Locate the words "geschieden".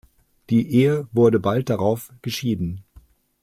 2.23-2.83